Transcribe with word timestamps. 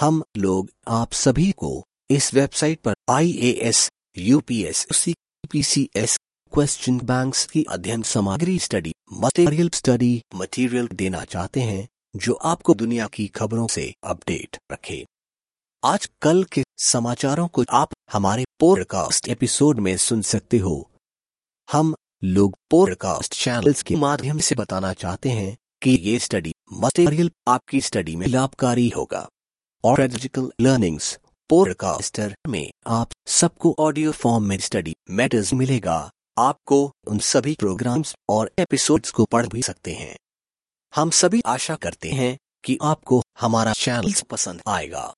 हम 0.00 0.22
लोग 0.36 0.70
आप 0.88 1.12
सभी 1.12 1.52
को 1.52 1.84
इस 2.10 2.34
वेबसाइट 2.34 2.80
पर 2.80 2.94
I 3.10 3.30
A 3.30 3.50
S 3.50 3.90
UPS 4.18 4.86
S 5.96 6.18
question 6.52 6.98
banks 6.98 7.46
की 7.46 7.64
अध्ययन 7.68 8.02
सामग्री 8.02 8.58
स्टडी 8.58 8.92
मटेरियल 9.12 9.70
स्टडी 9.70 10.22
मटेरियल 10.34 10.88
देना 10.92 11.24
चाहते 11.24 11.60
हैं, 11.60 11.88
जो 12.16 12.32
आपको 12.32 12.74
दुनिया 12.74 13.06
की 13.06 13.26
खबरों 13.26 13.66
से 13.66 13.94
अपडेट 14.04 14.56
रखे। 14.72 15.06
आज 15.84 16.10
कल 16.22 16.44
के 16.44 16.64
समाचारों 16.76 17.48
को 17.48 17.64
आप 17.70 17.88
हमारे 18.12 18.44
पॉडकास्ट 18.60 19.28
एपिसोड 19.28 19.78
में 19.78 19.96
सुन 19.96 20.22
सकते 20.22 20.58
हो। 20.58 20.90
हम 21.72 21.94
लोग 22.24 22.56
पॉडकास्ट 22.70 23.34
चैनल्स 23.34 23.82
के 23.82 23.96
माध्यम 23.96 24.38
से 24.38 24.54
बताना 24.54 24.92
चाहते 24.92 25.28
हैं 25.28 25.56
कि 25.82 25.90
ये 25.90 26.18
स्टडी 26.18 26.54
मटेरियल 26.72 27.30
आपकी 27.48 27.80
स्टडी 27.80 28.16
में 28.16 28.26
लाभकारी 28.26 28.88
होगा। 28.88 29.28
और 29.84 29.96
पेडागोजिकल 29.96 30.52
लर्निंग्स 30.60 31.18
पोडकास्टर 31.48 32.36
में 32.48 32.70
आप 32.86 33.10
सबको 33.26 33.76
ऑडियो 33.78 34.12
फॉर्म 34.12 34.44
में 34.44 34.58
स्टडी 34.58 34.96
मैटर्स 35.10 35.54
मिलेगा। 35.54 36.10
आपको 36.38 36.92
उन 37.08 37.18
सभी 37.18 37.54
प्रोग्राम्स 37.54 38.14
और 38.28 38.50
एपिसोड्स 38.58 39.10
को 39.10 39.24
पढ़ 39.24 39.46
भी 39.46 39.62
सकते 39.62 39.94
हैं। 39.94 40.16
हम 40.96 41.10
सभी 41.10 41.42
आशा 41.46 41.74
करते 41.74 42.10
हैं 42.10 42.38
कि 42.64 42.78
आपको 42.82 43.22
हमारा 43.40 43.72
चैनल 43.72 44.12
पसंद 44.30 44.60
आएगा। 44.68 45.14